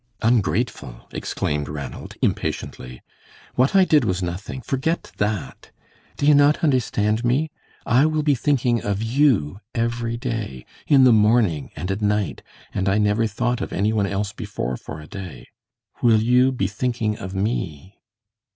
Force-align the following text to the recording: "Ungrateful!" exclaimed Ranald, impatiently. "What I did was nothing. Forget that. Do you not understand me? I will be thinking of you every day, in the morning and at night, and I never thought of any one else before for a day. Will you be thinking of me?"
"Ungrateful!" 0.23 1.07
exclaimed 1.11 1.69
Ranald, 1.69 2.15
impatiently. 2.23 3.03
"What 3.53 3.75
I 3.75 3.85
did 3.85 4.03
was 4.03 4.23
nothing. 4.23 4.61
Forget 4.63 5.11
that. 5.17 5.69
Do 6.17 6.25
you 6.25 6.33
not 6.33 6.63
understand 6.63 7.23
me? 7.23 7.51
I 7.85 8.07
will 8.07 8.23
be 8.23 8.33
thinking 8.33 8.81
of 8.81 9.03
you 9.03 9.59
every 9.75 10.17
day, 10.17 10.65
in 10.87 11.03
the 11.03 11.13
morning 11.13 11.69
and 11.75 11.91
at 11.91 12.01
night, 12.01 12.41
and 12.73 12.89
I 12.89 12.97
never 12.97 13.27
thought 13.27 13.61
of 13.61 13.71
any 13.71 13.93
one 13.93 14.07
else 14.07 14.33
before 14.33 14.75
for 14.75 14.99
a 14.99 15.05
day. 15.05 15.45
Will 16.01 16.19
you 16.19 16.51
be 16.51 16.65
thinking 16.65 17.15
of 17.19 17.35
me?" 17.35 17.99